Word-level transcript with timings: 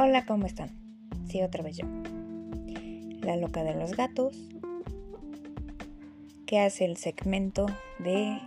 Hola, 0.00 0.24
¿cómo 0.26 0.46
están? 0.46 0.70
Sí, 1.26 1.42
otra 1.42 1.64
vez 1.64 1.76
yo. 1.76 1.84
La 3.20 3.36
loca 3.36 3.64
de 3.64 3.74
los 3.74 3.96
gatos, 3.96 4.48
que 6.46 6.60
hace 6.60 6.84
el 6.84 6.96
segmento 6.96 7.66
de 7.98 8.38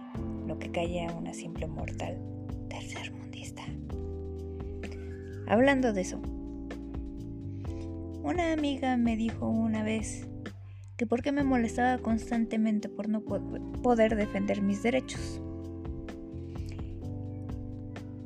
lo 0.47 0.57
que 0.59 0.71
calla 0.71 1.11
una 1.11 1.33
simple 1.33 1.67
mortal 1.67 2.17
tercermundista. 2.69 3.63
Hablando 5.45 5.91
de 5.91 5.99
eso, 5.99 6.21
una 8.23 8.53
amiga 8.53 8.95
me 8.95 9.17
dijo 9.17 9.49
una 9.49 9.83
vez 9.83 10.29
que 10.95 11.05
por 11.05 11.21
qué 11.21 11.33
me 11.33 11.43
molestaba 11.43 12.01
constantemente 12.01 12.87
por 12.87 13.09
no 13.09 13.25
poder 13.25 14.15
defender 14.15 14.61
mis 14.61 14.83
derechos. 14.83 15.41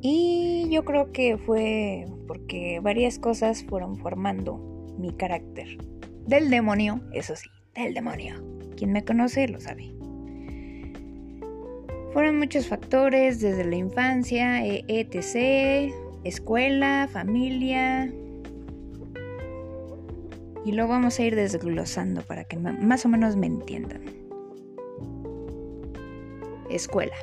Y 0.07 0.69
yo 0.69 0.85
creo 0.85 1.11
que 1.11 1.35
fue 1.35 2.05
porque 2.27 2.79
varias 2.79 3.17
cosas 3.17 3.63
fueron 3.63 3.97
formando 3.97 4.59
mi 4.99 5.11
carácter. 5.11 5.79
Del 6.27 6.51
demonio, 6.51 7.01
eso 7.11 7.35
sí, 7.35 7.49
del 7.73 7.95
demonio. 7.95 8.35
Quien 8.77 8.91
me 8.91 9.03
conoce 9.03 9.47
lo 9.47 9.59
sabe. 9.59 9.91
Fueron 12.13 12.37
muchos 12.37 12.67
factores 12.67 13.39
desde 13.39 13.65
la 13.65 13.77
infancia, 13.77 14.63
etc., 14.63 15.91
escuela, 16.23 17.09
familia. 17.11 18.13
Y 20.65 20.71
lo 20.73 20.87
vamos 20.87 21.17
a 21.17 21.23
ir 21.23 21.35
desglosando 21.35 22.21
para 22.21 22.43
que 22.43 22.57
más 22.57 23.07
o 23.07 23.09
menos 23.09 23.37
me 23.37 23.47
entiendan. 23.47 24.03
Escuela. 26.69 27.15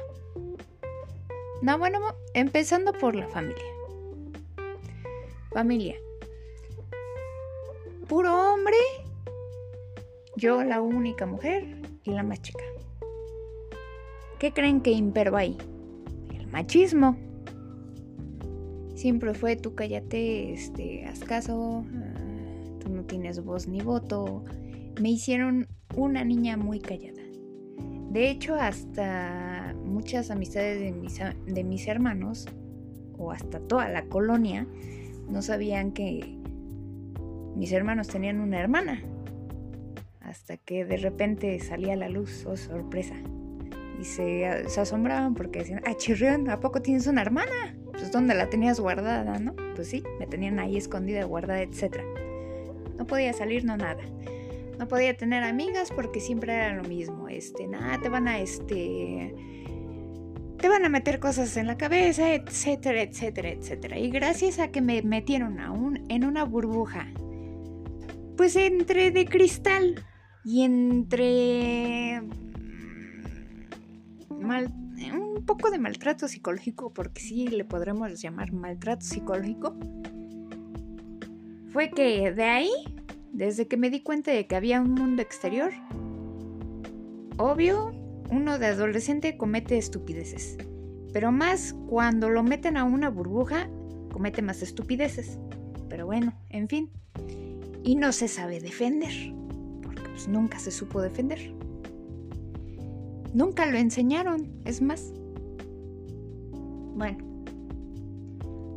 No, 1.63 1.79
bueno, 1.79 2.01
empezando 2.35 2.93
por 2.93 3.15
la 3.15 3.27
familia. 3.29 3.63
Familia. 5.51 5.97
Puro 8.09 8.53
hombre. 8.53 8.77
Yo 10.37 10.65
la 10.65 10.81
única 10.81 11.27
mujer 11.27 11.65
y 12.05 12.11
la 12.11 12.23
más 12.23 12.41
chica. 12.41 12.65
¿Qué 14.39 14.53
creen 14.53 14.81
que 14.81 14.91
imperó 14.91 15.37
ahí? 15.37 15.57
El 16.35 16.47
machismo. 16.49 17.17
Siempre 18.95 19.35
fue 19.35 19.57
tú 19.57 19.75
cállate, 19.75 20.53
este, 20.53 21.07
haz 21.07 21.21
caso, 21.21 21.85
ah, 21.95 22.79
tú 22.81 22.89
no 22.89 23.05
tienes 23.05 23.45
voz 23.45 23.69
ni 23.69 23.81
voto. 23.83 24.45
Me 25.01 25.11
hicieron 25.11 25.69
una 25.97 26.25
niña 26.25 26.57
muy 26.57 26.81
callada. 26.81 27.22
De 28.13 28.29
hecho, 28.29 28.55
hasta 28.57 29.75
muchas 29.87 30.31
amistades 30.31 30.81
de 30.81 30.93
mis, 30.93 31.19
de 31.47 31.65
mis 31.65 31.89
hermanos, 31.89 32.47
o 33.17 33.33
hasta 33.33 33.59
toda 33.59 33.89
la 33.89 34.05
colonia, 34.05 34.67
no 35.31 35.41
sabían 35.41 35.93
que 35.93 36.39
mis 37.57 37.73
hermanos 37.73 38.09
tenían 38.09 38.41
una 38.41 38.61
hermana. 38.61 39.01
Hasta 40.21 40.59
que 40.59 40.85
de 40.85 40.99
repente 40.99 41.59
salía 41.61 41.95
a 41.95 41.97
la 41.97 42.11
luz, 42.11 42.45
oh 42.45 42.59
sorpresa. 42.59 43.15
Y 43.99 44.05
se, 44.05 44.47
asombraban 44.47 45.35
porque 45.35 45.61
decían, 45.61 45.81
ah, 45.87 45.95
chirrión, 45.97 46.51
¿a 46.51 46.61
poco 46.61 46.83
tienes 46.83 47.07
una 47.07 47.23
hermana? 47.23 47.75
Pues 47.93 48.13
¿dónde 48.13 48.35
la 48.35 48.51
tenías 48.51 48.79
guardada, 48.79 49.39
no? 49.39 49.55
Pues 49.75 49.89
sí, 49.89 50.03
me 50.19 50.27
tenían 50.27 50.59
ahí 50.59 50.77
escondida, 50.77 51.25
guardada, 51.25 51.63
etc. 51.63 52.03
No 52.99 53.07
podía 53.07 53.33
salir, 53.33 53.65
no 53.65 53.79
nada. 53.79 54.03
No 54.79 54.89
podía 54.89 55.17
tener 55.17 55.43
amigas 55.43 55.91
porque 55.95 56.21
siempre 56.21 56.55
era 56.55 56.75
lo 56.75 56.83
mismo. 56.85 57.29
Este, 57.29 57.67
nada, 57.67 58.01
te 58.01 58.09
van 58.09 58.29
a 58.29 58.41
este 58.41 59.35
te 60.63 60.69
van 60.69 60.85
a 60.85 60.89
meter 60.89 61.19
cosas 61.19 61.57
en 61.57 61.67
la 61.67 61.77
cabeza, 61.77 62.33
etcétera, 62.33 63.03
etcétera, 63.03 63.51
etcétera. 63.51 63.99
Y 63.99 64.11
gracias 64.11 64.61
a 64.61 64.69
que 64.69 64.81
me 64.81 65.03
metieron 65.03 65.59
aún 65.59 66.05
en 66.09 66.25
una 66.25 66.45
burbuja, 66.45 67.09
pues 68.37 68.55
entre 68.55 69.11
de 69.11 69.27
cristal 69.27 70.05
y 70.45 70.63
entre 70.63 72.23
mm, 74.31 75.15
un 75.15 75.45
poco 75.45 75.73
de 75.73 75.81
maltrato 75.81 76.29
psicológico, 76.29 76.93
porque 76.93 77.21
sí 77.21 77.49
le 77.49 77.65
podremos 77.65 78.23
llamar 78.23 78.53
maltrato 78.53 79.05
psicológico, 79.05 79.75
fue 81.73 81.91
que 81.91 82.31
de 82.31 82.45
ahí 82.45 82.71
desde 83.33 83.67
que 83.67 83.77
me 83.77 83.91
di 83.91 84.03
cuenta 84.03 84.31
de 84.31 84.47
que 84.47 84.57
había 84.57 84.81
un 84.81 84.93
mundo 84.93 85.23
exterior, 85.23 85.73
obvio, 87.39 87.93
uno 88.31 88.59
de 88.59 88.67
adolescente 88.67 89.37
comete 89.37 89.79
estupideces, 89.79 90.59
pero 91.13 91.33
más 91.33 91.75
cuando 91.89 92.29
lo 92.29 92.43
meten 92.43 92.77
a 92.77 92.85
una 92.85 93.09
burbuja, 93.09 93.69
comete 94.13 94.43
más 94.43 94.63
estupideces. 94.63 95.39
Pero 95.89 96.07
bueno, 96.07 96.35
en 96.51 96.69
fin. 96.69 96.91
Y 97.83 97.97
no 97.97 98.13
se 98.13 98.29
sabe 98.29 98.61
defender, 98.61 99.13
porque 99.83 100.03
pues 100.03 100.29
nunca 100.29 100.59
se 100.59 100.71
supo 100.71 101.01
defender. 101.01 101.55
Nunca 103.35 103.67
lo 103.67 103.79
enseñaron, 103.79 104.53
es 104.65 104.83
más. 104.83 105.13
Bueno, 106.95 107.19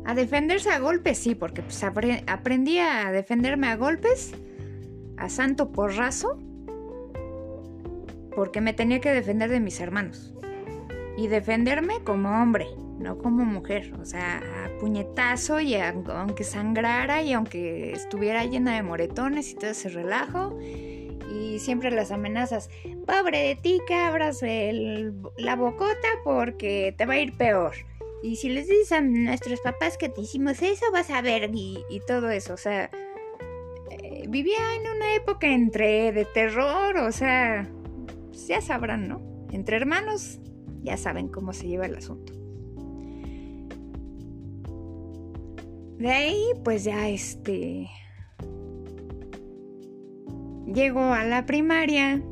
a 0.06 0.14
defenderse 0.14 0.70
a 0.70 0.78
golpes 0.78 1.18
sí, 1.18 1.34
porque 1.34 1.62
pues 1.62 1.82
aprendí 1.84 2.78
a 2.78 3.12
defenderme 3.12 3.68
a 3.68 3.76
golpes 3.76 4.32
a 5.16 5.28
santo 5.28 5.72
porrazo 5.72 6.38
porque 8.36 8.60
me 8.60 8.74
tenía 8.74 9.00
que 9.00 9.10
defender 9.10 9.50
de 9.50 9.60
mis 9.60 9.80
hermanos. 9.80 10.34
Y 11.16 11.28
defenderme 11.28 12.04
como 12.04 12.42
hombre, 12.42 12.66
no 12.98 13.16
como 13.16 13.46
mujer. 13.46 13.94
O 13.98 14.04
sea, 14.04 14.42
a 14.64 14.78
puñetazo 14.78 15.58
y 15.60 15.74
aunque 15.74 16.44
sangrara 16.44 17.22
y 17.22 17.32
aunque 17.32 17.92
estuviera 17.92 18.44
llena 18.44 18.76
de 18.76 18.82
moretones 18.82 19.50
y 19.50 19.54
todo 19.54 19.70
ese 19.70 19.88
relajo. 19.88 20.58
Y 20.60 21.58
siempre 21.60 21.90
las 21.90 22.12
amenazas, 22.12 22.68
pobre 23.06 23.38
de 23.38 23.56
ti 23.56 23.80
que 23.88 23.94
abras 23.94 24.42
la 24.42 25.56
bocota 25.56 26.08
porque 26.22 26.94
te 26.96 27.06
va 27.06 27.14
a 27.14 27.20
ir 27.20 27.32
peor. 27.38 27.72
Y 28.22 28.36
si 28.36 28.50
les 28.50 28.68
dices 28.68 28.92
a 28.92 29.00
nuestros 29.00 29.60
papás 29.60 29.96
que 29.96 30.10
te 30.10 30.20
hicimos 30.20 30.60
eso, 30.60 30.84
vas 30.92 31.08
a 31.10 31.22
ver 31.22 31.50
y 31.54 31.84
todo 32.06 32.28
eso. 32.28 32.52
O 32.52 32.58
sea, 32.58 32.90
vivía 34.28 34.74
en 34.74 34.96
una 34.96 35.14
época 35.14 35.48
entre 35.48 36.12
de 36.12 36.24
terror, 36.24 36.96
o 36.98 37.12
sea, 37.12 37.68
pues 38.28 38.46
ya 38.48 38.60
sabrán, 38.60 39.08
¿no? 39.08 39.20
Entre 39.52 39.76
hermanos, 39.76 40.40
ya 40.82 40.96
saben 40.96 41.28
cómo 41.28 41.52
se 41.52 41.66
lleva 41.66 41.86
el 41.86 41.96
asunto. 41.96 42.32
De 45.98 46.10
ahí, 46.10 46.42
pues 46.62 46.84
ya 46.84 47.08
este. 47.08 47.88
Llego 50.66 51.00
a 51.00 51.24
la 51.24 51.46
primaria 51.46 52.22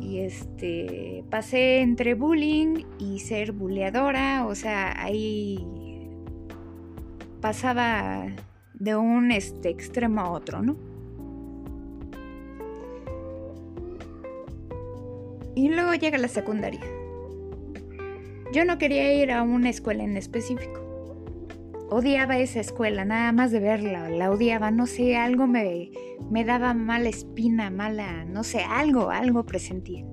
y 0.00 0.20
este 0.20 1.24
pasé 1.30 1.80
entre 1.80 2.14
bullying 2.14 2.84
y 2.98 3.20
ser 3.20 3.52
buleadora, 3.52 4.46
o 4.46 4.54
sea, 4.54 5.00
ahí 5.02 5.66
pasaba 7.40 8.26
de 8.78 8.96
un 8.96 9.30
este, 9.30 9.68
extremo 9.68 10.20
a 10.20 10.30
otro, 10.30 10.62
¿no? 10.62 10.76
Y 15.54 15.70
luego 15.70 15.94
llega 15.94 16.18
la 16.18 16.28
secundaria. 16.28 16.80
Yo 18.52 18.64
no 18.64 18.78
quería 18.78 19.12
ir 19.12 19.32
a 19.32 19.42
una 19.42 19.68
escuela 19.70 20.04
en 20.04 20.16
específico. 20.16 20.84
Odiaba 21.90 22.38
esa 22.38 22.60
escuela, 22.60 23.04
nada 23.04 23.32
más 23.32 23.50
de 23.50 23.60
verla, 23.60 24.08
la 24.10 24.30
odiaba, 24.30 24.70
no 24.70 24.86
sé, 24.86 25.16
algo 25.16 25.46
me, 25.46 25.90
me 26.30 26.44
daba 26.44 26.74
mala 26.74 27.08
espina, 27.08 27.70
mala, 27.70 28.24
no 28.24 28.44
sé, 28.44 28.60
algo, 28.62 29.10
algo 29.10 29.44
presentía. 29.44 30.04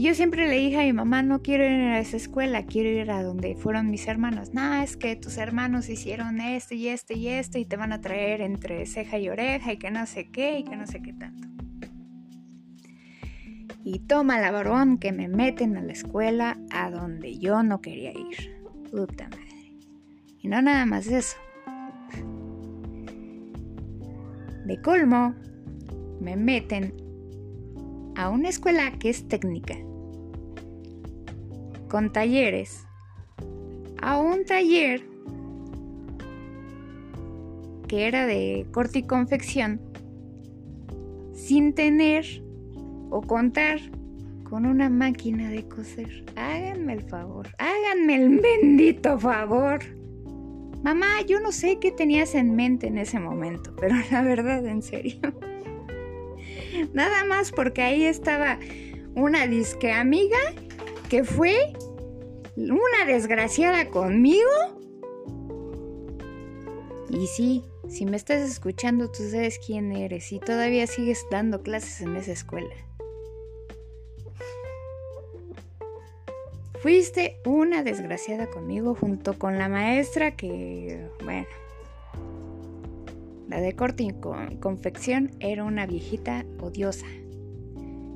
Y 0.00 0.04
yo 0.04 0.14
siempre 0.14 0.48
le 0.48 0.56
dije 0.56 0.80
a 0.80 0.84
mi 0.84 0.94
mamá, 0.94 1.22
no 1.22 1.42
quiero 1.42 1.62
ir 1.62 1.72
a 1.72 2.00
esa 2.00 2.16
escuela, 2.16 2.64
quiero 2.64 2.88
ir 2.88 3.10
a 3.10 3.22
donde 3.22 3.54
fueron 3.54 3.90
mis 3.90 4.08
hermanos. 4.08 4.54
No, 4.54 4.72
es 4.82 4.96
que 4.96 5.14
tus 5.14 5.36
hermanos 5.36 5.90
hicieron 5.90 6.40
esto 6.40 6.74
y 6.74 6.88
esto 6.88 7.12
y 7.12 7.28
esto 7.28 7.58
y 7.58 7.66
te 7.66 7.76
van 7.76 7.92
a 7.92 8.00
traer 8.00 8.40
entre 8.40 8.86
ceja 8.86 9.18
y 9.18 9.28
oreja 9.28 9.74
y 9.74 9.76
que 9.76 9.90
no 9.90 10.06
sé 10.06 10.30
qué 10.30 10.60
y 10.60 10.64
que 10.64 10.74
no 10.74 10.86
sé 10.86 11.02
qué 11.02 11.12
tanto. 11.12 11.46
Y 13.84 13.98
toma 13.98 14.40
la 14.40 14.50
varón 14.50 14.96
que 14.96 15.12
me 15.12 15.28
meten 15.28 15.76
a 15.76 15.82
la 15.82 15.92
escuela 15.92 16.56
a 16.70 16.90
donde 16.90 17.38
yo 17.38 17.62
no 17.62 17.82
quería 17.82 18.12
ir. 18.12 18.56
Puta 18.90 19.24
madre. 19.28 19.76
Y 20.40 20.48
no 20.48 20.62
nada 20.62 20.86
más 20.86 21.08
eso. 21.08 21.36
De 24.64 24.80
colmo, 24.80 25.34
me 26.22 26.36
meten 26.36 26.94
a 28.16 28.30
una 28.30 28.48
escuela 28.48 28.92
que 28.98 29.10
es 29.10 29.28
técnica, 29.28 29.76
con 31.90 32.12
talleres, 32.12 32.86
a 34.00 34.18
un 34.18 34.44
taller 34.44 35.02
que 37.88 38.06
era 38.06 38.24
de 38.26 38.66
corte 38.70 39.00
y 39.00 39.02
confección, 39.02 39.80
sin 41.34 41.74
tener 41.74 42.24
o 43.10 43.20
contar 43.22 43.80
con 44.44 44.66
una 44.66 44.88
máquina 44.88 45.50
de 45.50 45.66
coser. 45.66 46.24
Háganme 46.36 46.92
el 46.92 47.02
favor, 47.02 47.48
háganme 47.58 48.14
el 48.14 48.38
bendito 48.38 49.18
favor. 49.18 49.80
Mamá, 50.84 51.22
yo 51.26 51.40
no 51.40 51.50
sé 51.50 51.78
qué 51.80 51.90
tenías 51.90 52.36
en 52.36 52.54
mente 52.54 52.86
en 52.86 52.98
ese 52.98 53.18
momento, 53.18 53.74
pero 53.80 53.96
la 54.12 54.22
verdad, 54.22 54.64
en 54.64 54.82
serio. 54.82 55.18
Nada 56.94 57.24
más 57.24 57.50
porque 57.50 57.82
ahí 57.82 58.04
estaba 58.04 58.58
una 59.16 59.48
disque 59.48 59.92
amiga 59.92 60.38
que 61.10 61.24
fue 61.24 61.72
una 62.56 63.04
desgraciada 63.04 63.90
conmigo. 63.90 64.48
Y 67.10 67.26
sí, 67.26 67.64
si 67.88 68.06
me 68.06 68.16
estás 68.16 68.48
escuchando, 68.48 69.10
tú 69.10 69.24
sabes 69.28 69.58
quién 69.58 69.90
eres 69.90 70.30
y 70.30 70.38
todavía 70.38 70.86
sigues 70.86 71.26
dando 71.28 71.62
clases 71.62 72.00
en 72.00 72.14
esa 72.14 72.30
escuela. 72.30 72.74
Fuiste 76.78 77.36
una 77.44 77.82
desgraciada 77.82 78.46
conmigo 78.46 78.94
junto 78.94 79.36
con 79.36 79.58
la 79.58 79.68
maestra 79.68 80.36
que, 80.36 81.08
bueno, 81.24 81.48
la 83.48 83.60
de 83.60 83.74
corte 83.74 84.04
y 84.04 84.56
confección 84.60 85.32
era 85.40 85.64
una 85.64 85.86
viejita 85.86 86.46
odiosa. 86.60 87.06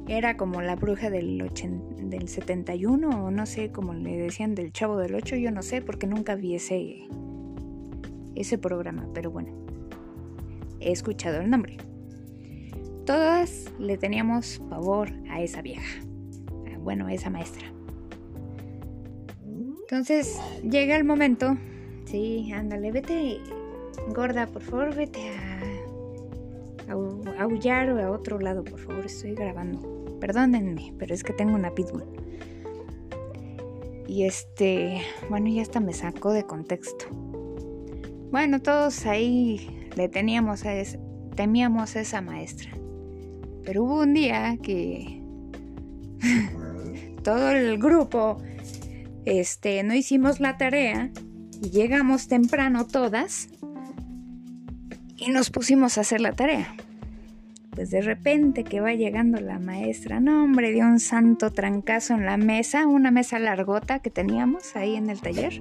Era 0.06 0.36
como 0.36 0.60
la 0.60 0.76
bruja 0.76 1.08
del, 1.08 1.50
del 1.98 2.28
71 2.28 3.08
o 3.08 3.30
no 3.30 3.46
sé, 3.46 3.70
como 3.70 3.94
le 3.94 4.18
decían 4.18 4.54
del 4.54 4.70
chavo 4.70 4.98
del 4.98 5.14
8, 5.14 5.36
yo 5.36 5.50
no 5.50 5.62
sé 5.62 5.80
porque 5.80 6.06
nunca 6.06 6.34
vi 6.34 6.54
ese, 6.54 7.08
ese 8.34 8.58
programa, 8.58 9.08
pero 9.14 9.30
bueno, 9.30 9.50
he 10.80 10.92
escuchado 10.92 11.40
el 11.40 11.48
nombre. 11.48 11.78
Todas 13.06 13.72
le 13.78 13.96
teníamos 13.96 14.60
pavor 14.68 15.10
a 15.30 15.40
esa 15.40 15.62
vieja, 15.62 16.02
bueno, 16.80 17.06
a 17.06 17.14
esa 17.14 17.30
maestra. 17.30 17.66
Entonces 19.80 20.38
llega 20.62 20.96
el 20.96 21.04
momento, 21.04 21.56
sí, 22.04 22.52
ándale, 22.52 22.92
vete, 22.92 23.38
gorda, 24.14 24.46
por 24.46 24.62
favor, 24.62 24.94
vete 24.94 25.30
a, 25.30 26.92
a, 26.92 27.42
aullar 27.42 27.90
o 27.90 28.02
a 28.02 28.10
otro 28.10 28.38
lado, 28.38 28.64
por 28.64 28.78
favor, 28.78 29.06
estoy 29.06 29.34
grabando. 29.34 29.93
Perdónenme, 30.24 30.94
pero 30.98 31.12
es 31.12 31.22
que 31.22 31.34
tengo 31.34 31.54
una 31.54 31.74
pitbull. 31.74 32.02
Y 34.08 34.24
este, 34.24 35.02
bueno, 35.28 35.48
ya 35.48 35.60
hasta 35.60 35.80
me 35.80 35.92
sacó 35.92 36.32
de 36.32 36.44
contexto. 36.44 37.04
Bueno, 38.30 38.62
todos 38.62 39.04
ahí 39.04 39.86
le 39.96 40.08
teníamos 40.08 40.64
a 40.64 40.72
temíamos 41.36 41.94
a 41.96 42.00
esa 42.00 42.22
maestra. 42.22 42.70
Pero 43.64 43.84
hubo 43.84 44.00
un 44.00 44.14
día 44.14 44.56
que 44.62 45.22
todo 47.22 47.50
el 47.50 47.76
grupo 47.78 48.38
este, 49.26 49.82
no 49.82 49.92
hicimos 49.92 50.40
la 50.40 50.56
tarea 50.56 51.10
y 51.60 51.68
llegamos 51.68 52.28
temprano 52.28 52.86
todas 52.86 53.48
y 55.18 55.28
nos 55.28 55.50
pusimos 55.50 55.98
a 55.98 56.00
hacer 56.00 56.22
la 56.22 56.32
tarea. 56.32 56.74
Pues 57.74 57.90
de 57.90 58.02
repente 58.02 58.62
que 58.62 58.80
va 58.80 58.94
llegando 58.94 59.40
la 59.40 59.58
maestra, 59.58 60.20
no 60.20 60.44
hombre, 60.44 60.70
dio 60.70 60.84
un 60.84 61.00
santo 61.00 61.50
trancazo 61.50 62.14
en 62.14 62.24
la 62.24 62.36
mesa, 62.36 62.86
una 62.86 63.10
mesa 63.10 63.38
largota 63.40 63.98
que 63.98 64.10
teníamos 64.10 64.76
ahí 64.76 64.94
en 64.94 65.10
el 65.10 65.20
taller. 65.20 65.60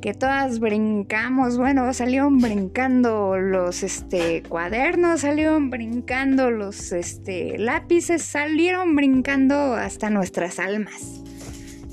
Que 0.00 0.14
todas 0.14 0.60
brincamos, 0.60 1.58
bueno, 1.58 1.92
salieron 1.92 2.38
brincando 2.38 3.36
los 3.36 3.82
este, 3.82 4.42
cuadernos, 4.42 5.20
salieron 5.20 5.68
brincando 5.68 6.50
los 6.50 6.92
este, 6.92 7.58
lápices, 7.58 8.22
salieron 8.22 8.96
brincando 8.96 9.74
hasta 9.74 10.08
nuestras 10.08 10.58
almas 10.58 11.22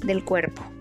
del 0.06 0.24
cuerpo. 0.24 0.77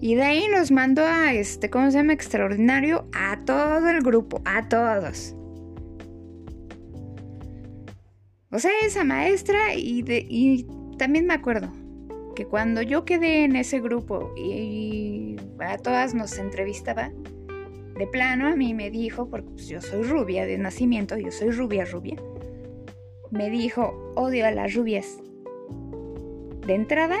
Y 0.00 0.14
de 0.14 0.22
ahí 0.22 0.46
nos 0.48 0.70
mandó 0.70 1.04
a 1.04 1.32
este, 1.32 1.70
¿cómo 1.70 1.90
se 1.90 1.98
llama? 1.98 2.12
Extraordinario 2.12 3.08
a 3.12 3.44
todo 3.44 3.88
el 3.88 4.00
grupo, 4.02 4.40
a 4.44 4.68
todos. 4.68 5.34
O 8.50 8.58
sea, 8.58 8.70
esa 8.84 9.04
maestra 9.04 9.74
y, 9.74 10.66
también 10.98 11.26
me 11.26 11.34
acuerdo 11.34 11.68
que 12.34 12.46
cuando 12.46 12.80
yo 12.82 13.04
quedé 13.04 13.44
en 13.44 13.56
ese 13.56 13.80
grupo 13.80 14.32
y 14.36 15.36
a 15.58 15.76
todas 15.78 16.14
nos 16.14 16.38
entrevistaba, 16.38 17.10
de 17.98 18.06
plano 18.06 18.46
a 18.46 18.54
mí 18.54 18.74
me 18.74 18.90
dijo, 18.90 19.28
porque 19.28 19.50
pues, 19.50 19.66
yo 19.66 19.80
soy 19.80 20.04
rubia 20.04 20.46
de 20.46 20.56
nacimiento, 20.56 21.18
yo 21.18 21.32
soy 21.32 21.50
rubia, 21.50 21.84
rubia, 21.84 22.16
me 23.30 23.50
dijo, 23.50 24.12
odio 24.14 24.46
a 24.46 24.52
las 24.52 24.74
rubias 24.74 25.18
de 26.66 26.74
entrada 26.74 27.18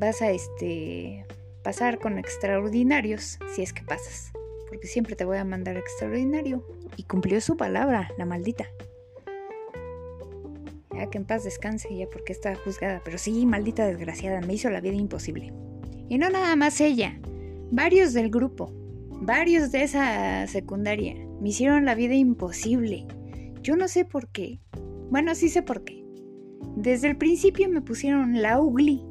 vas 0.00 0.22
a 0.22 0.30
este 0.30 1.26
pasar 1.62 1.98
con 1.98 2.18
extraordinarios 2.18 3.38
si 3.54 3.60
es 3.60 3.74
que 3.74 3.84
pasas, 3.84 4.32
porque 4.70 4.86
siempre 4.86 5.14
te 5.14 5.26
voy 5.26 5.36
a 5.36 5.44
mandar 5.44 5.76
extraordinario 5.76 6.66
y 6.96 7.02
cumplió 7.04 7.38
su 7.42 7.58
palabra, 7.58 8.10
la 8.16 8.24
maldita. 8.24 8.64
Ya 10.96 11.10
que 11.10 11.18
en 11.18 11.26
paz 11.26 11.44
descanse 11.44 11.94
ya 11.94 12.06
porque 12.10 12.32
está 12.32 12.56
juzgada, 12.56 13.02
pero 13.04 13.18
sí, 13.18 13.44
maldita 13.44 13.86
desgraciada, 13.86 14.40
me 14.40 14.54
hizo 14.54 14.70
la 14.70 14.80
vida 14.80 14.94
imposible. 14.94 15.52
Y 16.08 16.16
no 16.16 16.30
nada 16.30 16.56
más 16.56 16.80
ella, 16.80 17.20
varios 17.70 18.14
del 18.14 18.30
grupo, 18.30 18.72
varios 19.10 19.70
de 19.70 19.82
esa 19.82 20.46
secundaria 20.46 21.14
me 21.42 21.50
hicieron 21.50 21.84
la 21.84 21.94
vida 21.94 22.14
imposible. 22.14 23.06
Yo 23.60 23.76
no 23.76 23.86
sé 23.86 24.06
por 24.06 24.28
qué. 24.28 24.60
Bueno, 25.10 25.34
sí 25.34 25.50
sé 25.50 25.62
por 25.62 25.84
qué. 25.84 26.02
Desde 26.76 27.08
el 27.08 27.18
principio 27.18 27.68
me 27.68 27.82
pusieron 27.82 28.40
la 28.40 28.60
ugly, 28.60 29.04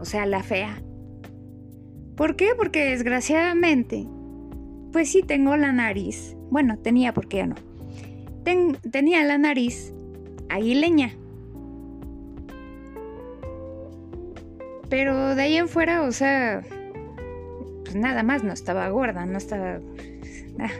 o 0.00 0.04
sea, 0.04 0.26
la 0.26 0.42
fea. 0.42 0.82
¿Por 2.16 2.36
qué? 2.36 2.50
Porque 2.56 2.84
desgraciadamente, 2.84 4.06
pues 4.92 5.10
sí 5.10 5.22
tengo 5.22 5.56
la 5.56 5.72
nariz, 5.72 6.36
bueno, 6.50 6.78
tenía 6.78 7.12
porque 7.12 7.38
ya 7.38 7.46
no. 7.46 7.56
tenía 8.90 9.24
la 9.24 9.38
nariz 9.38 9.92
aguileña. 10.48 11.16
Pero 14.88 15.34
de 15.34 15.42
ahí 15.42 15.56
en 15.56 15.68
fuera, 15.68 16.02
o 16.02 16.12
sea, 16.12 16.62
pues 17.84 17.96
nada 17.96 18.22
más 18.22 18.44
no 18.44 18.52
estaba 18.52 18.88
gorda, 18.88 19.26
no 19.26 19.38
estaba... 19.38 19.80
Ah, 20.60 20.70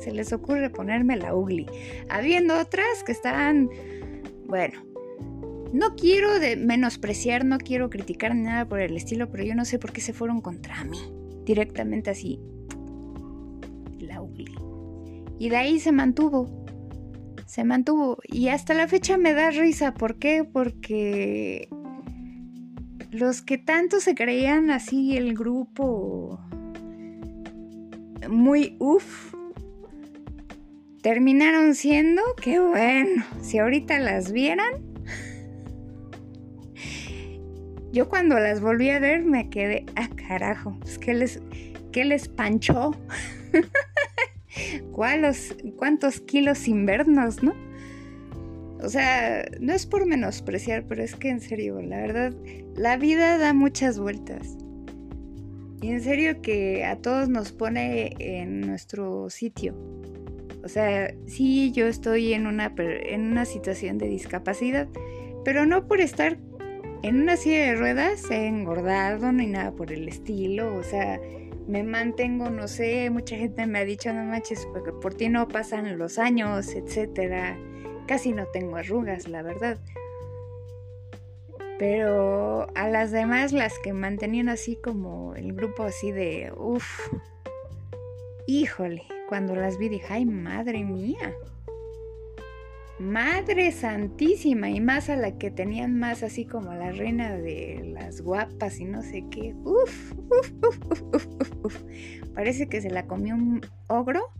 se 0.00 0.12
les 0.12 0.32
ocurre 0.32 0.70
ponerme 0.70 1.16
la 1.16 1.34
ugly. 1.34 1.66
Habiendo 2.08 2.56
otras 2.58 3.02
que 3.04 3.10
estaban, 3.10 3.68
bueno, 4.46 4.80
no 5.72 5.94
quiero 5.96 6.28
menospreciar, 6.58 7.44
no 7.44 7.58
quiero 7.58 7.90
criticar 7.90 8.34
ni 8.34 8.42
nada 8.42 8.66
por 8.66 8.80
el 8.80 8.96
estilo, 8.96 9.30
pero 9.30 9.44
yo 9.44 9.54
no 9.54 9.64
sé 9.64 9.78
por 9.78 9.92
qué 9.92 10.00
se 10.00 10.12
fueron 10.12 10.40
contra 10.40 10.84
mí. 10.84 10.98
Directamente 11.44 12.10
así. 12.10 12.40
La 13.98 14.22
ugly. 14.22 14.54
Y 15.38 15.48
de 15.48 15.56
ahí 15.56 15.80
se 15.80 15.92
mantuvo. 15.92 16.64
Se 17.46 17.64
mantuvo. 17.64 18.18
Y 18.24 18.48
hasta 18.48 18.74
la 18.74 18.88
fecha 18.88 19.16
me 19.16 19.34
da 19.34 19.50
risa. 19.50 19.94
¿Por 19.94 20.18
qué? 20.18 20.44
Porque 20.44 21.68
los 23.10 23.42
que 23.42 23.58
tanto 23.58 24.00
se 24.00 24.14
creían 24.14 24.70
así 24.70 25.16
el 25.16 25.34
grupo 25.34 26.38
muy 28.28 28.76
uff 28.78 29.34
terminaron 31.02 31.74
siendo 31.74 32.22
que 32.42 32.60
bueno, 32.60 33.24
si 33.40 33.58
ahorita 33.58 33.98
las 33.98 34.32
vieran 34.32 34.87
yo 37.92 38.08
cuando 38.08 38.38
las 38.38 38.60
volví 38.60 38.90
a 38.90 38.98
ver 38.98 39.24
me 39.24 39.48
quedé, 39.50 39.86
ah 39.96 40.08
carajo, 40.28 40.76
pues 40.80 40.98
¿qué 40.98 41.14
les, 41.14 41.40
qué 41.92 42.04
les 42.04 42.28
panchó? 42.28 42.92
¿Cuántos 44.92 46.20
kilos 46.26 46.68
invernos, 46.68 47.42
no? 47.42 47.54
O 48.80 48.88
sea, 48.88 49.44
no 49.60 49.72
es 49.72 49.86
por 49.86 50.06
menospreciar, 50.06 50.84
pero 50.88 51.02
es 51.02 51.16
que 51.16 51.30
en 51.30 51.40
serio, 51.40 51.80
la 51.82 51.98
verdad, 51.98 52.32
la 52.76 52.96
vida 52.96 53.38
da 53.38 53.52
muchas 53.52 53.98
vueltas. 53.98 54.56
Y 55.80 55.88
en 55.88 56.00
serio 56.00 56.40
que 56.42 56.84
a 56.84 56.96
todos 56.96 57.28
nos 57.28 57.52
pone 57.52 58.14
en 58.18 58.60
nuestro 58.60 59.30
sitio. 59.30 59.74
O 60.64 60.68
sea, 60.68 61.14
sí, 61.26 61.72
yo 61.72 61.86
estoy 61.86 62.34
en 62.34 62.46
una, 62.46 62.72
en 62.76 63.22
una 63.22 63.44
situación 63.44 63.98
de 63.98 64.08
discapacidad, 64.08 64.88
pero 65.44 65.66
no 65.66 65.86
por 65.86 66.00
estar 66.00 66.38
en 67.02 67.20
una 67.20 67.36
silla 67.36 67.66
de 67.66 67.74
ruedas 67.76 68.30
he 68.30 68.46
engordado 68.46 69.32
ni 69.32 69.46
nada 69.46 69.72
por 69.72 69.92
el 69.92 70.08
estilo, 70.08 70.74
o 70.74 70.82
sea, 70.82 71.20
me 71.68 71.82
mantengo, 71.82 72.48
no 72.50 72.66
sé, 72.66 73.10
mucha 73.10 73.36
gente 73.36 73.66
me 73.66 73.80
ha 73.80 73.84
dicho, 73.84 74.12
no 74.12 74.24
manches, 74.24 74.66
porque 74.72 74.90
por 74.90 75.14
ti 75.14 75.28
no 75.28 75.48
pasan 75.48 75.98
los 75.98 76.18
años, 76.18 76.74
etcétera. 76.74 77.58
Casi 78.06 78.32
no 78.32 78.46
tengo 78.46 78.76
arrugas, 78.76 79.28
la 79.28 79.42
verdad. 79.42 79.78
Pero 81.78 82.66
a 82.74 82.88
las 82.88 83.10
demás, 83.10 83.52
las 83.52 83.78
que 83.78 83.92
mantenían 83.92 84.48
así 84.48 84.76
como 84.76 85.34
el 85.36 85.52
grupo 85.52 85.84
así 85.84 86.10
de, 86.10 86.52
uff, 86.56 87.12
híjole, 88.46 89.02
cuando 89.28 89.54
las 89.54 89.78
vi 89.78 89.90
dije, 89.90 90.06
ay, 90.08 90.24
madre 90.24 90.84
mía. 90.84 91.34
Madre 92.98 93.70
santísima 93.70 94.70
y 94.70 94.80
más 94.80 95.08
a 95.08 95.16
la 95.16 95.38
que 95.38 95.52
tenían 95.52 95.98
más 95.98 96.24
así 96.24 96.44
como 96.44 96.74
la 96.74 96.90
reina 96.90 97.36
de 97.36 97.92
las 97.94 98.20
guapas 98.22 98.80
y 98.80 98.84
no 98.86 99.02
sé 99.02 99.24
qué. 99.30 99.54
Uf, 99.64 100.12
uf, 100.12 100.52
uf, 100.62 100.80
uf, 100.90 101.26
uf, 101.40 101.64
uf. 101.64 101.82
Parece 102.34 102.68
que 102.68 102.80
se 102.80 102.90
la 102.90 103.06
comió 103.06 103.36
un 103.36 103.60
ogro. 103.88 104.30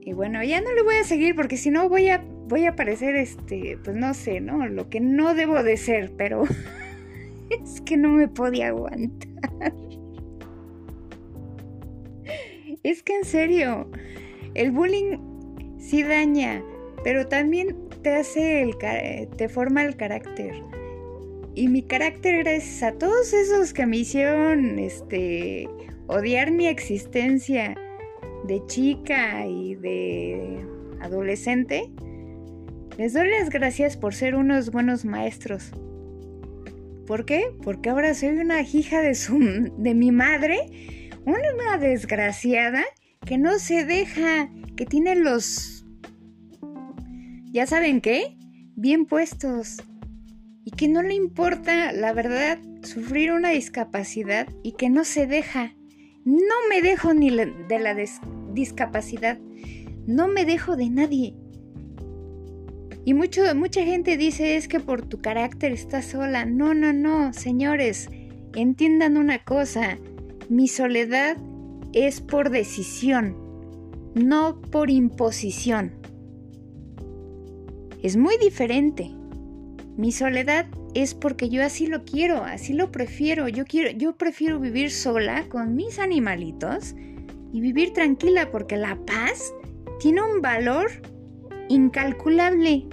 Y 0.00 0.12
bueno, 0.14 0.42
ya 0.42 0.60
no 0.60 0.72
le 0.72 0.82
voy 0.82 0.96
a 0.96 1.04
seguir 1.04 1.34
porque 1.34 1.56
si 1.56 1.70
no 1.70 1.88
voy 1.88 2.08
a 2.08 2.24
voy 2.46 2.66
a 2.66 2.76
parecer 2.76 3.16
este, 3.16 3.78
pues 3.82 3.96
no 3.96 4.14
sé, 4.14 4.40
¿no? 4.40 4.66
Lo 4.66 4.88
que 4.88 5.00
no 5.00 5.34
debo 5.34 5.62
de 5.62 5.76
ser, 5.76 6.12
pero 6.16 6.44
es 7.50 7.80
que 7.82 7.96
no 7.96 8.10
me 8.10 8.28
podía 8.28 8.68
aguantar. 8.68 9.28
Es 12.82 13.02
que 13.02 13.16
en 13.16 13.24
serio, 13.24 13.90
el 14.52 14.70
bullying 14.70 15.33
daña, 16.02 16.62
pero 17.02 17.26
también 17.28 17.76
te 18.02 18.14
hace 18.14 18.62
el 18.62 18.76
te 19.36 19.48
forma 19.48 19.84
el 19.84 19.96
carácter. 19.96 20.62
Y 21.54 21.68
mi 21.68 21.82
carácter 21.82 22.42
gracias 22.42 22.82
a 22.82 22.98
todos 22.98 23.32
esos 23.32 23.72
que 23.72 23.86
me 23.86 23.98
hicieron 23.98 24.78
este 24.78 25.68
odiar 26.06 26.50
mi 26.50 26.66
existencia 26.66 27.76
de 28.44 28.62
chica 28.66 29.46
y 29.46 29.74
de 29.76 30.66
adolescente. 31.00 31.90
Les 32.98 33.12
doy 33.12 33.28
las 33.28 33.50
gracias 33.50 33.96
por 33.96 34.14
ser 34.14 34.34
unos 34.34 34.70
buenos 34.70 35.04
maestros. 35.04 35.72
¿Por 37.06 37.24
qué? 37.24 37.44
Porque 37.62 37.90
ahora 37.90 38.14
soy 38.14 38.30
una 38.30 38.62
hija 38.62 39.00
de 39.00 39.14
su 39.14 39.38
de 39.76 39.94
mi 39.94 40.10
madre, 40.10 40.58
una 41.24 41.78
desgraciada 41.78 42.84
que 43.26 43.38
no 43.38 43.58
se 43.58 43.84
deja, 43.84 44.50
que 44.76 44.86
tiene 44.86 45.14
los 45.14 45.73
¿ya 47.54 47.68
saben 47.68 48.00
qué? 48.00 48.36
Bien 48.74 49.06
puestos. 49.06 49.80
Y 50.64 50.72
que 50.72 50.88
no 50.88 51.04
le 51.04 51.14
importa, 51.14 51.92
la 51.92 52.12
verdad, 52.12 52.58
sufrir 52.82 53.30
una 53.30 53.50
discapacidad 53.50 54.48
y 54.64 54.72
que 54.72 54.90
no 54.90 55.04
se 55.04 55.28
deja. 55.28 55.72
No 56.24 56.54
me 56.68 56.82
dejo 56.82 57.14
ni 57.14 57.30
de 57.30 57.78
la 57.78 57.94
discapacidad. 58.52 59.38
No 60.04 60.26
me 60.26 60.44
dejo 60.44 60.74
de 60.74 60.90
nadie. 60.90 61.36
Y 63.04 63.14
mucho, 63.14 63.42
mucha 63.54 63.84
gente 63.84 64.16
dice 64.16 64.56
es 64.56 64.66
que 64.66 64.80
por 64.80 65.06
tu 65.06 65.20
carácter 65.20 65.70
estás 65.70 66.06
sola. 66.06 66.46
No, 66.46 66.74
no, 66.74 66.92
no, 66.92 67.32
señores, 67.32 68.08
entiendan 68.56 69.16
una 69.16 69.44
cosa. 69.44 69.98
Mi 70.48 70.66
soledad 70.66 71.36
es 71.92 72.20
por 72.20 72.50
decisión, 72.50 73.36
no 74.16 74.60
por 74.60 74.90
imposición 74.90 76.03
es 78.04 78.18
muy 78.18 78.36
diferente. 78.36 79.10
Mi 79.96 80.12
soledad 80.12 80.66
es 80.94 81.14
porque 81.14 81.48
yo 81.48 81.64
así 81.64 81.86
lo 81.86 82.04
quiero, 82.04 82.44
así 82.44 82.74
lo 82.74 82.92
prefiero. 82.92 83.48
Yo 83.48 83.64
quiero, 83.64 83.90
yo 83.92 84.18
prefiero 84.18 84.60
vivir 84.60 84.90
sola 84.90 85.48
con 85.48 85.74
mis 85.74 85.98
animalitos 85.98 86.94
y 87.50 87.62
vivir 87.62 87.94
tranquila 87.94 88.50
porque 88.50 88.76
la 88.76 88.96
paz 89.06 89.54
tiene 90.00 90.20
un 90.20 90.42
valor 90.42 90.90
incalculable. 91.70 92.86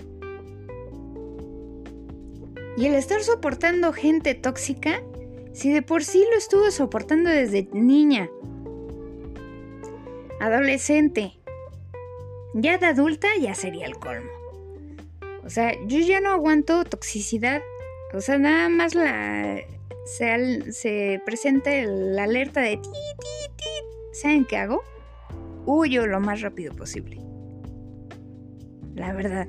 Y 2.78 2.86
el 2.86 2.96
estar 2.96 3.22
soportando 3.22 3.92
gente 3.92 4.34
tóxica, 4.34 5.04
si 5.52 5.74
de 5.74 5.82
por 5.82 6.06
sí 6.06 6.24
lo 6.32 6.38
estuve 6.38 6.72
soportando 6.72 7.30
desde 7.30 7.68
niña, 7.74 8.30
adolescente, 10.40 11.34
ya 12.54 12.78
de 12.78 12.86
adulta 12.86 13.28
ya 13.42 13.54
sería 13.56 13.88
el 13.88 13.98
colmo. 13.98 14.41
O 15.44 15.50
sea, 15.50 15.74
yo 15.88 16.00
ya 16.00 16.22
no 16.22 16.30
aguanto 16.30 16.84
toxicidad. 16.86 17.62
O 18.14 18.22
sea, 18.22 18.38
nada 18.38 18.70
más 18.70 18.94
la 18.94 19.62
se, 20.06 20.72
se 20.72 21.22
presenta 21.26 21.72
la 21.86 22.24
alerta 22.24 22.62
de 22.62 22.78
ti, 22.78 22.90
ti, 22.90 23.54
ti. 23.56 23.64
¿Saben 24.14 24.46
qué 24.46 24.58
hago? 24.58 24.82
Huyo 25.66 26.06
lo 26.06 26.20
más 26.20 26.42
rápido 26.42 26.76
posible. 26.76 27.18
La 28.96 29.14
verdad. 29.14 29.48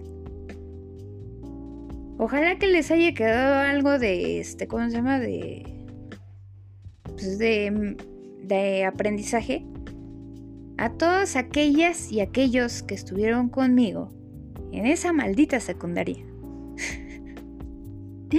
Ojalá 2.18 2.58
que 2.58 2.68
les 2.68 2.90
haya 2.90 3.12
quedado 3.14 3.56
algo 3.56 3.98
de 3.98 4.40
este, 4.40 4.68
¿cómo 4.68 4.88
se 4.88 4.96
llama? 4.96 5.18
De. 5.18 5.64
Pues 7.04 7.38
de, 7.38 7.96
de 8.44 8.84
aprendizaje. 8.84 9.66
A 10.78 10.90
todas 10.90 11.36
aquellas 11.36 12.10
y 12.10 12.20
aquellos 12.20 12.82
que 12.82 12.94
estuvieron 12.94 13.48
conmigo 13.48 14.10
en 14.72 14.86
esa 14.86 15.12
maldita 15.12 15.60
secundaria. 15.60 16.24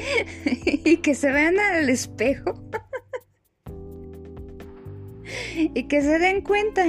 y 0.86 0.98
que 0.98 1.16
se 1.16 1.32
vean 1.32 1.60
al 1.60 1.90
espejo. 1.90 2.56
y 5.56 5.84
que 5.84 6.02
se 6.02 6.20
den 6.20 6.42
cuenta. 6.42 6.86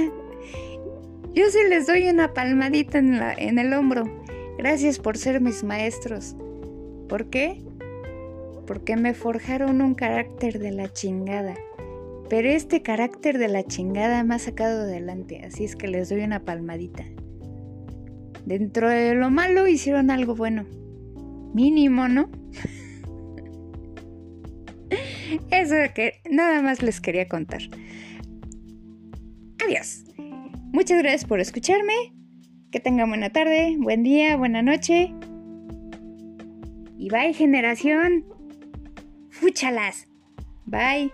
Yo 1.33 1.49
sí 1.49 1.59
les 1.69 1.87
doy 1.87 2.09
una 2.09 2.33
palmadita 2.33 2.97
en, 2.97 3.19
la, 3.19 3.33
en 3.33 3.59
el 3.59 3.73
hombro. 3.73 4.05
Gracias 4.57 4.99
por 4.99 5.17
ser 5.17 5.41
mis 5.41 5.63
maestros. 5.63 6.35
¿Por 7.09 7.29
qué? 7.29 7.61
Porque 8.65 8.95
me 8.95 9.13
forjaron 9.13 9.81
un 9.81 9.95
carácter 9.95 10.59
de 10.59 10.71
la 10.71 10.91
chingada. 10.91 11.55
Pero 12.29 12.49
este 12.49 12.81
carácter 12.81 13.37
de 13.37 13.49
la 13.49 13.63
chingada 13.63 14.23
me 14.23 14.35
ha 14.35 14.39
sacado 14.39 14.81
adelante, 14.81 15.43
así 15.45 15.63
es 15.63 15.75
que 15.75 15.87
les 15.87 16.09
doy 16.09 16.21
una 16.21 16.43
palmadita. 16.43 17.05
Dentro 18.45 18.89
de 18.89 19.15
lo 19.15 19.29
malo 19.29 19.67
hicieron 19.67 20.11
algo 20.11 20.35
bueno. 20.35 20.65
Mínimo, 21.53 22.07
¿no? 22.07 22.29
Eso 25.51 25.75
que 25.93 26.21
nada 26.29 26.61
más 26.61 26.81
les 26.83 27.01
quería 27.01 27.27
contar. 27.27 27.61
Adiós. 29.65 30.05
Muchas 30.71 31.01
gracias 31.01 31.25
por 31.25 31.39
escucharme. 31.39 31.93
Que 32.71 32.79
tengan 32.79 33.09
buena 33.09 33.29
tarde, 33.29 33.75
buen 33.79 34.03
día, 34.03 34.35
buena 34.35 34.61
noche. 34.61 35.13
Y 36.97 37.09
bye 37.09 37.33
generación. 37.33 38.25
Fúchalas. 39.29 40.07
Bye. 40.65 41.11